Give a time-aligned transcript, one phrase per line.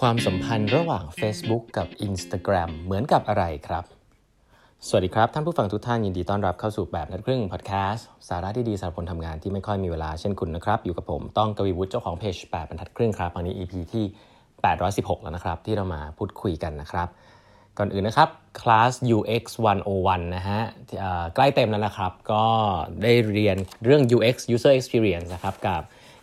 [0.00, 3.84] ความสัมพันธ์ระหว่าง Facebook กับ Instagram เหมือนกับอะไรครับ
[4.88, 14.04] สวัสดีครับ ท่านผู้ฟังทุกท่านยินดีต้อนรับเข้าสู่แบบนัดครึ่งพอดแคสต์สาระที่ดีสำหรับคนทำงานที่ไม่ค่อยมีเวลาเช่นคุณนะครับ อยู่กับผมต้องกวีวุฒิเจ้าของเพจ8บรรทัดครึ่งครับวันนี้ EP ที่
[14.64, 17.08] 816 แล้วนะครับ ที่เรามาพูดคุยกันนะครับ
[17.78, 18.28] ก่อนอื่นนะครับ
[18.60, 19.44] คลาส UX
[19.88, 20.60] 101 นะฮะ
[21.34, 22.44] ใกล้เต็มแล้วนะครับ ก็
[23.02, 25.82] ได้เรียนเรื่อง UX User Experience นะครับกับ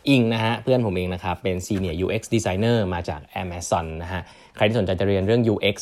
[0.09, 4.21] อิงนะฮะเพื่อนผมเองนะครับเป็น Senior UX Designer มาจาก Amazon นะฮะ
[4.55, 5.75] ใครที่สนใจจะเรียนเรื่อง UX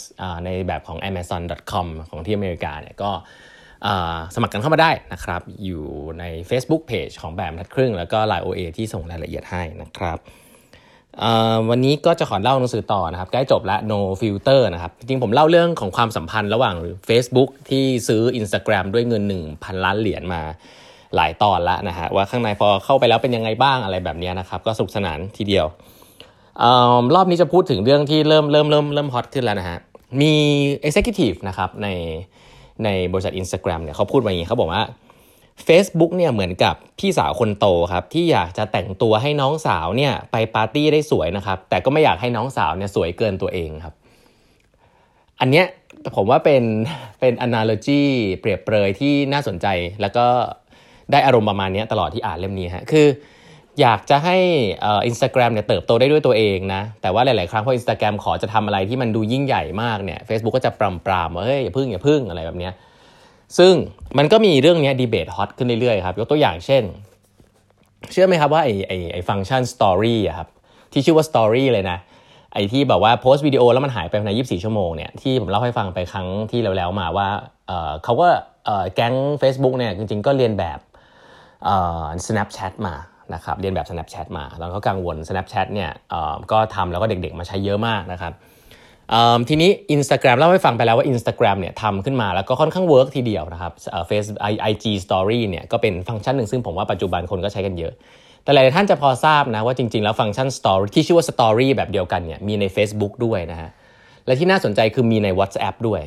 [0.46, 3.12] ในแบบของ amazon.com ของที่อเมริกาเนี่ยก็
[4.36, 5.84] สมัครกันเข้ามาได้นะครับ อยู่
[6.20, 10.20] ใน Facebook Page ของแบบทัดครึ่ง แล้วก็ Line OA ที่ส่งรายละเอียดให้นะครับ
[11.70, 16.76] วันนี้ก็จะขอเล่าหนังสือต่อนะครับ ใกล้จบแล้ว no filter นะครับ จริงผมเล่าเรื่องของความสัมพันธ์ระหว่าง
[17.10, 20.42] Facebook ที่ซื้อ Instagram ด้วยเงิน 1,000 ล้านเหรียญมา
[21.16, 25.66] หลายตอนแล้วนะฮะว่าข้างในพอเข้าไปแล้วเป็นยังไงบ้างอะไรแบบนี้นะครับก็สุขสนานทีเดียว
[26.62, 26.66] อ
[27.16, 29.80] รอบนี้จะพูดถึงเรื่องที่เริ่มเริ่มเริ่มเริ่มฮอตขึ้นแล้วนะฮะ
[30.22, 30.34] มี
[30.88, 31.88] Executive นะครับใน
[32.84, 34.84] ในบริษัท Instagram เนี่ยเขาพูดมาอย่างนี้เขาบอกว่า
[35.68, 43.96] Facebook เนี่ยเหมือนกับพี่สาวคนโตครับที่อยากจะแต่งตัวให้น้องสาวเนี่ยไปปาร์ตี้ได้สวยนะครับแต่ก็ไม่อยากให้น้องสาวเนี่ยสวยเกินตัวเองครับ
[45.40, 45.66] อันเนี้ย
[46.16, 46.64] ผมว่าเป็น
[47.20, 48.02] เป็น analogy
[48.40, 49.68] เปรียบเปรยที่น่าสนใจ
[50.02, 50.26] แล้วก็
[51.12, 53.08] ได้อารมณ์ประมาณนี้ตลอดที่อ่านเล่มนี้ฮะคือ
[53.82, 54.38] อยากจะให้
[54.84, 62.70] อินสตาแกรมเนี่ยเติบโตได้ด้วยตัวเองนะ แต่ว่าหลาย ๆ ครั้งพออินสตาแกรมขอจะทำอะไรที่มันดูยิ่งใหญ่มากเนี่ยเฟซบุ๊กก็จะปรามปรามว่าเฮ้ยอย่าพึ่งอย่าพึ่งอะไรแบบนี้
[63.58, 63.74] ซึ่ง
[64.18, 66.84] มันก็มีเรื่องนี้ debate hot ขึ้นเรื่อย ๆ ครับ ยกตัวอย่างเช่น
[68.12, 70.48] เชื่อไหมครับว่าไอไอไอ function Story อะครับ
[70.94, 71.98] ที่ชื่อว่า Story เลยนะ
[72.54, 77.28] ไอที่แบบว่าโพสต์วิดีโอแล้วมันหายไปภายใน 24 ชั่วโมงเนี่ยที่ผมเล่าให้ฟังไปครั้งที่แล้วๆมาว่า
[78.04, 78.28] เขาก็
[78.96, 80.80] แก๊ง Facebook เนี่ยจริง ๆ ก็เลียนแบบ
[82.26, 82.96] Snapchat มา
[83.34, 85.90] นะครับเรียนแบบ Snapchat มาแล้วก็กังวล Snapchat เนี่ย
[86.52, 88.34] ก็ทำแล้วก็เด็กๆ มาใช้เยอะมากนะครับ
[89.50, 93.74] ทีนี้ Instagram เล่าให้ฟังไปแล้วว่า Instagram เนี่ยทำขึ้นมาแล้วก็ค่อนข้าง work ทีเดียวนะครับ
[94.08, 94.26] เฟซ
[94.62, 97.94] IG Story เนี่ยก็เป็นฟังก์ชันหนึ่งซึ่งผมว่าปัจจุบันคนก็ใช้กันเยอะ
[98.44, 103.70] แต่หลายท่านจะพอทราบนะว่าจริงๆ แล้ว function Story ที่ชื่อว่า Story แบบเดียวกันเนี่ยมีใน Facebook ด้วยนะฮะ
[104.26, 106.02] และที่น่าสนใจคือมีใน WhatsApp ด้วย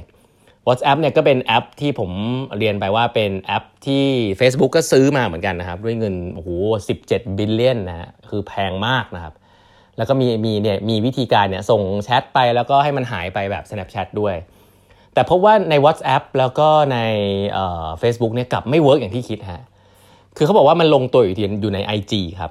[0.69, 2.11] WhatsApp เนี่ยก็เป็นแอปที่ผม
[2.59, 4.05] เรียนไปว่าเป็นแอปที่
[4.41, 6.51] Facebook ก็ซื้อมาเหมือนกันนะครับ ด้วยเงินโอ้โห
[6.99, 9.35] 17 billion นะฮะคือแพงมากนะครับ
[9.97, 14.35] แล้วก็มีมีเนี่ยมีวิธีการเนี่ยส่งแชทไปแล้วก็ให้มันหายไปแบบ Snapchat ด้วย
[15.15, 16.99] แต่พบว่าใน WhatsApp แล้วก็ใน
[18.01, 19.63] เฟซบุ๊กเนี่ยกลับไม่ work อย่างที่คิดฮะ
[20.37, 22.51] คือเขาบอกว่ามันลงตัวอยู่ที่อยู่ใน IG ครับ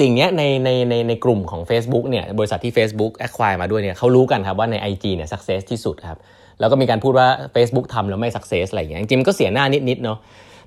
[0.00, 6.18] สิ่งนี้ในในในในกลุ่มของ Facebook เนี่ยบริษัทที่ Facebook acquire มาด้วยเนี่ยเขารู้กันครับว่าใน IG เนี่ย success ที่สุดครับ
[6.60, 10.18] แล้วก็มีการพูดว่า Facebook ทำแล้วไม่ success อะไรอย่างเงี้ยจริงๆก็เสียหน้านิดๆเนาะ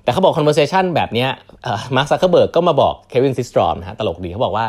[0.04, 1.28] แต่เขาบอก conversation แบบเนี้ย
[1.96, 4.66] มาร์คซักเคเบิร์กก็มาบอกเควินซิสตรอมนะฮะตลกดีเขาบอกว่า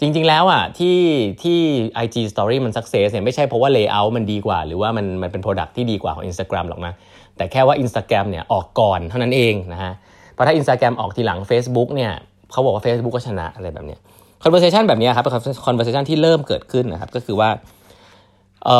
[0.00, 0.98] จริง ๆ แล้วอะที่
[1.42, 1.58] ที่
[2.04, 6.92] IG Story มัน success เนี่ยไม่ใช่เพราะว่า layout มันดีกว่า หรือว่ามันมันเป็น product ที่ดีกว่าของ Instagram หรอกนะ
[7.36, 9.92] แต่แค่ว่า Instagram เนี่ยออกก่อนเท่านั้นเองนะฮะ
[10.32, 12.12] เพราะถ้า Instagram ออกทีหลัง Facebook เนี่ย
[12.52, 14.00] เขาบอกว่า Facebook ก็ชนะอะไรแบบเนี้ย
[14.42, 15.34] conversation แบบนี้ครับเป็น
[15.66, 18.70] conversation ที่เริ่มเกิดขึ้นนะครับก็คือว่า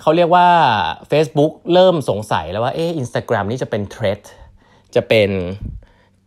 [0.00, 0.48] เขาเรียกว่า
[1.10, 4.20] Facebook เริ่มสงสัยแล้วว่าเอออินสตาแกรมนี่จะเป็น threat
[4.94, 5.30] จะเป็น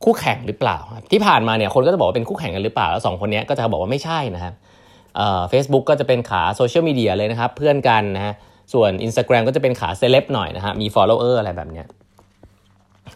[0.03, 0.77] คู่แข่งหรือเปล่า
[1.11, 4.53] ที่ผ่านมาเนี่ยคนก็จะบอกว่าเป็นคู่แข่งกันหรือเปล่า แล้วสองคนนี้ก็จะบอกว่าไม่ใช่นะครับ
[5.49, 8.33] เฟซบุ๊กก็จะเป็นขา social media เลยนะครับ เพื่อนกันนะฮะ
[8.73, 11.87] ส่วน Instagram ก็จะเป็นขาเซเลบหน่อยนะฮะมี follower อะไรแบบเนี้ย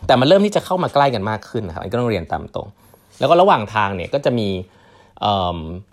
[0.07, 2.67] แต่มันเริ่มที่จะเข้ามาใกล้กันมากขึ้นนะครับอันก็ต้องเรียนตามตรง
[3.19, 4.47] แล้วก็ระหว่างทางเนี่ยก็จะมี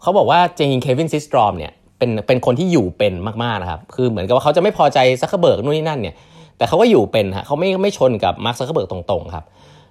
[0.02, 6.14] เขาบอกว่าจริงๆเควินซิสตรอมเนี่ย เป็นเป็นคนที่อยู่เป็นมากๆนะครับ คือเหมือนกับว่าเขาจะไม่พอใจซักเคเบิร์กนู่นนี่นั่นเนี่ย
[6.56, 9.44] แต่เขาก็อยู่เป็นฮะเขาไม่ไม่ชนกับมาร์คซักเคเบิร์กตรงๆครับ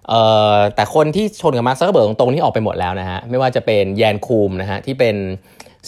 [0.10, 0.22] เอ่
[0.54, 5.16] อแต่คนที่ชนกับมาร์คซักเคเบิร์กตรงๆที่ออกไปหมดแล้วนะฮะไม่ว่าจะเป็นแยนคูมนะฮะที่เป็น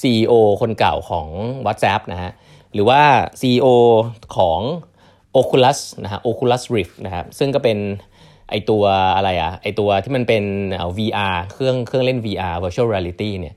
[0.01, 1.27] CEO คนเก่าของ
[1.65, 2.31] WhatsApp นะฮะ
[2.73, 3.01] หรือว่า
[3.41, 3.67] CEO
[4.37, 4.59] ของ
[5.39, 7.77] Oculus นะฮะ Oculus Rift นะครับซึ่งก็เป็น
[8.49, 8.83] ไอตัว
[9.15, 10.43] อะไรอะไอตัวที่มันเป็น
[10.97, 13.55] VR เครื่องเครื่องเล่น VR virtual reality เนี่ย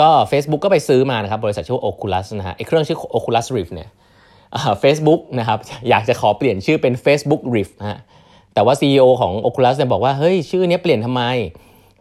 [0.00, 3.88] ก็ Facebook ก็ไปซื้อมานะครับ บริษัทชื่อ Oculus นะฮะไอเครื่องชื่อ Oculus Rift เนี่ย
[4.80, 5.58] เฟซบุ๊กนะครับ
[5.88, 7.98] อยากจะขอเปลี่ยนชื่อเป็น Facebook Rift ฮะ
[8.54, 11.22] แต่ว่า CEO ของ Oculus เนี่ยบอกว่า เฮ้ย ชื่อนี้เปลี่ยนทำไม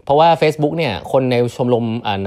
[0.03, 1.85] เพราะว่า Facebook เนี่ยคนในชมรม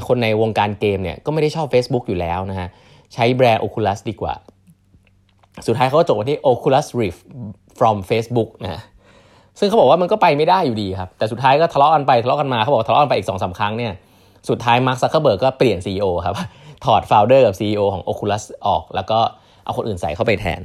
[0.09, 2.69] คนในวงการเกมเนี่ยก็ไม่ได้ชอบ Facebook อยู่แล้วนะฮะ
[3.15, 4.35] ใช้แบรนด์ Oculus ดีกว่า
[5.67, 7.21] สุดท้ายเขาก็จบที่ Oculus Rift
[7.79, 8.83] from Facebook นะ
[9.59, 13.93] ซึ่งเขาบอกว่ามันก็ไปไม่ได้อยู่ดีครับแต่สุดท้ายก็ทะเลาะกันไปทะเลาะกันมาเขาบอกทะเลาะกันไปอีกสองสามครั้งเนี่ย
[14.49, 16.35] สุดท้ายมาร์คซักเคเบิร์กก็เปลี่ยน CEO ครับ
[16.85, 19.19] ถอด founder กับ CEO ของ Oculus ออก แล้วก็
[19.65, 20.61] เอาคนอื่นใส่เข้าไปแทน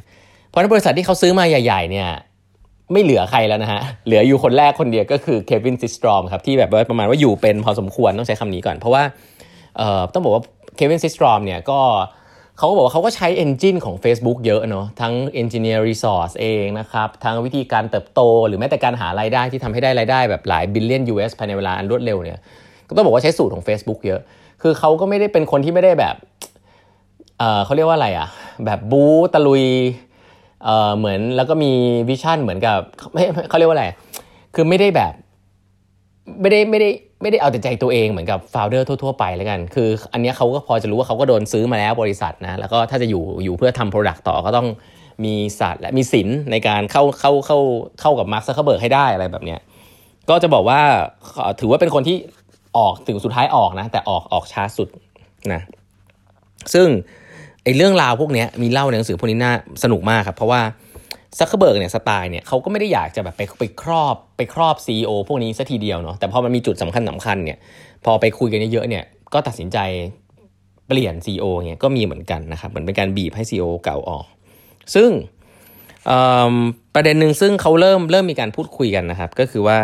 [0.49, 2.09] เพราะในบริษัทที่เขาซื้อมาใหญ่ ๆ เนี่ย
[2.91, 9.03] ไม่เหลือใครแล้วนะฮะ เหลืออยู่คนแรกคนเดียวก็คือเควินซิสตรอมครับ ที่แบบว่าประมาณว่าอยู่เป็นพอสมควรต้องใช้คำนี้ก่อน เพราะว่า
[10.13, 10.43] ต้องบอกว่า
[10.75, 11.79] เควินซิสตรอมเนี่ยก็
[12.57, 22.39] เขาก็บอกว่าเขาก็ใช้ engine ของ Facebook เยอะเนาะทั้ง engineer resource เองนะครับ ทั้งวิธีการเติบโต หรือแม้แต่การหารายได้ที่ทำให้ได้รายได้แบบหลาย billion US ภายในเวลาอันรวดเร็วเนี่ย
[22.87, 24.21] ก็ต้องบอกว่าใช้สูตรของ Facebook เยอะ
[24.61, 26.15] คือเขาก็ไม่ได้เป็นคนที่ไม่ได้แบบ
[27.39, 28.27] เขาเรียกว่าอะไรอะ
[28.65, 30.67] แบบบู๊ตะลุย
[30.97, 31.71] เหมือนแล้วก็มี
[32.09, 32.77] vision เหมือนกับ
[33.13, 33.87] ไม่เขาเรียกว่าอะไร
[34.55, 35.13] คือไม่ได้แบบ
[36.41, 36.89] ไม่ได้ไม่ได้
[37.21, 44.67] ไม่ได้เอาแต่ใจตัวเองเหมือนกับ founder ทั่วๆไปแล้วกัน คืออันนี้เขาก็พอจะรู้ว่าเขาก็โดนซื้อมาแล้วบริษัทนะ แล้วก็ถ้าจะอยู่อยู่เพื่อทำ product ต่อก็ต้อง
[45.25, 47.59] มีศาสตร์และมีศิลป์ในการเข้าเข้าเข้า
[48.01, 49.59] เข้ากับมาร์คซักเคเบิร์กให้ได้อะไรแบบเนี้ย
[50.29, 50.79] ก็จะบอกว่า
[51.59, 52.17] ถือว่าเป็นคนที่
[52.77, 54.89] ออกถึงสุดท้ายออกนะ แต่ออกออกช้าสุด
[55.53, 55.61] นะ
[56.73, 56.87] ซึ่ง
[57.63, 60.61] ไอ้เรื่องราวพวกนี้มีเล่าในหนังสือพวกนี้น่าสนุกมากครับเพราะว่า
[61.37, 67.57] ซักเคเบิร์กเนี่ยสไตล์เนี่ยเขาก็ไม่ได้อยากจะแบบไปไปครอบไปครอบ CEO พวกนี้ซะทีเดียวเนาะแต่พอมันมีจุดสำคัญสำคัญเนี่ย
[68.05, 69.77] พอไปคุยกันเยอะๆเนี่ยก็ตัดสินใจ
[70.87, 74.25] เปลี่ยน CEO เนี่ยก็มีเหมือนกันนะครับเหมือนเป็นการบีบให้ CEO เก่าออก
[74.95, 75.09] ซึ่ง
[76.95, 79.77] ประเด็นหนึ่งซึ่งเขาเริ่มเริ่มมีการพูดคุยกันนะครับ ก็คือว่า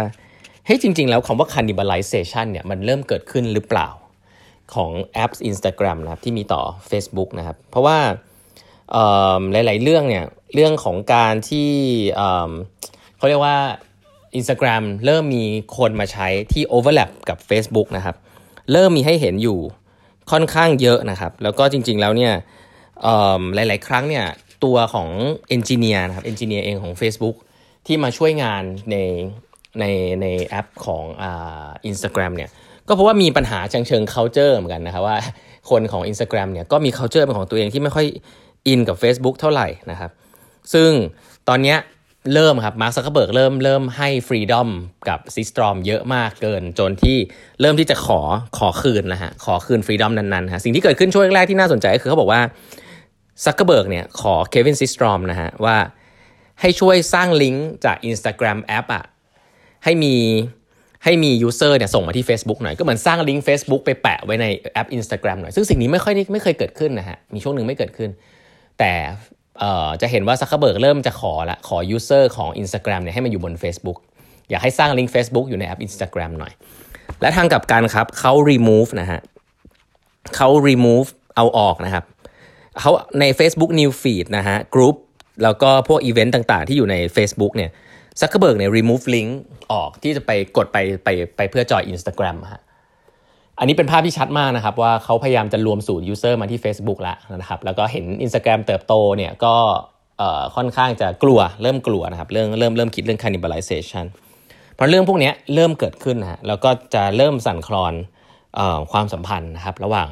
[0.66, 3.90] เฮ้ยจริง ๆ แล้วคำว่า cannibalization เนี่ยมันเริ่มเกิดขึ้นหรือเปล่า
[4.74, 7.98] ของแอป Instagram นะครับที่มีต่อ Facebook นะครับ เพราะว่า
[9.52, 11.70] หลาย ๆ เรื่องเนี่ยเรื่องของการที่
[13.18, 13.58] เขาเรียกว่า
[14.40, 15.44] Instagram เริ่มมี
[15.78, 18.16] คนมาใช้ที่ overlap กับ Facebook นะครับ
[18.72, 19.60] เริ่มมีให้เห็นอยู่
[20.32, 22.34] ค่อนข้างเยอะนะครับ แล้วก็จริง ๆ แล้วเนี่ย
[23.56, 24.26] หลาย ๆ ครั้งเนี่ย
[24.64, 25.10] ตัวของ
[25.50, 27.36] เอนจิเนียร์นะครับเอนจิเนียร์เองของ Facebook
[27.88, 28.98] ที่มาช่วยงานใน
[29.80, 29.86] ใน
[30.22, 32.50] ในแอปของอ่าอินสตาแกรมเนี่ย
[32.88, 35.18] ก็เพราะว่ามีปัญหาเชิงเชิง culture เหมือนกันนะครับว่า
[35.70, 38.08] คนของ Instagram เนี่ยก็มี culture เป็นของตัวเองที่ไม่ค่อย
[38.68, 40.12] อินกับ Facebook เท่าไหร่นะครับ
[40.74, 40.90] ซึ่ง
[41.50, 41.76] ตอนนี้
[42.34, 44.70] เริ่มครับมาร์คซักเคเบิร์กเริ่มเริ่มให้ freedom
[45.10, 47.18] กับซิสตรอมเยอะมากเกิน จนที่
[47.62, 48.20] เริ่มที่จะขอ
[48.58, 52.42] ขอคืนนะฮะขอคืน freedom นั้นๆฮะสิ่งที่เกิดขึ้นช่วงแรกที่น่าสนใจก็คือเขาบอกว่า
[53.46, 55.78] ซักเคเบิร์กเนี่ยขอเควินซิสตรอมนะฮะว่า
[56.62, 59.04] ให้ช่วยสร้างลิงก์จาก Instagram แอปอะ
[59.84, 60.16] ให้มี
[61.04, 68.10] ให้มี user เนี่ยส่งมาที่ Facebook หน่อย ก็เหมือนสร้างลิงก์ Facebook ไปแปะไว้ในแอป Instagram หน่อย ซึ่งสิ่งนี้ไม่ค่อยไม่เคยเกิดขึ้นนะฮะ มีช่วงหนึ่งไม่เกิดขึ้น
[68.80, 68.94] แต่
[70.02, 73.98] จะเห็นว่าซักเคเบิร์กเริ่มจะขอละขอ user ของ Instagram เนี่ยให้มันอยู่บน Facebook
[74.50, 76.54] อยากให้สร้างลิงก์ Facebook อยู่ในแอป Instagram หน่อย
[77.22, 79.20] และทางกลับกันครับเขา remove นะฮะ
[80.36, 82.04] เขา remove เอาออกนะครับ
[82.80, 84.96] เขาใน Facebook New Feed นะฮะกรุ๊ป
[85.44, 87.72] แล้วก็พวกอีเวนต์ต่างๆ ที่อยู่ใน Facebook เนี่ย
[88.20, 89.32] ซักเคเบิร์กเนี่ย remove link
[89.72, 92.62] ออกที่จะไปกดไปไปไปเพื่อจอย Instagram ฮะ
[93.60, 99.56] อันนี้เป็นภาพที่ชัดมากนะครับ ว่าเขาพยายามจะรวมศูนย์ user มาที่ Facebook แล้วนะครับ แล้วก็เห็น Instagram เติบโตเนี่ยก็
[100.56, 104.06] ค่อนข้างจะกลัวเริ่มกลัวนะครับ เรื่องเริ่มเริ่มคิดเรื่อง cannibalization
[104.76, 107.94] เพราะเรื่องพวกนี้เริ่มเกิดขึ้นนะฮะแล้วก็จะเริ่มสั่นคลอน
[108.92, 110.10] ความสัมพันธ์นะครับ ระหว่าง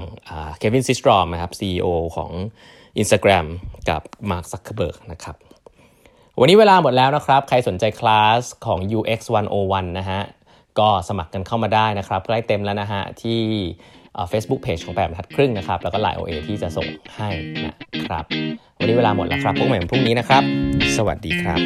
[0.57, 2.31] เควินซิสตรอมนะครับ CEO ของ
[3.02, 3.45] Instagram
[3.90, 5.36] กับมาร์คซักเคเบิร์กนะครับ
[6.42, 9.20] วันนี้เวลาหมดแล้วนะครับ ใครสนใจคลาสของ UX
[9.60, 10.22] 101 นะฮะ
[10.80, 13.42] ก็สมัครกันเข้ามาได้นะครับใกล้เต็มแล้วนะฮะ ที่
[14.30, 16.88] เฟซบุ๊กเพจของแปดบรรทัดครึ่งนะครับ แล้วก็ LINE OA ที่จะส่ง
[17.18, 17.30] ให้
[17.66, 17.74] นะ
[18.08, 18.26] ครับ
[18.80, 20.44] วันนี้เวลาหมดแล้วครับพบกันใหม่พรุ่งนี้นะครับ
[20.98, 21.60] สวัสดีครับ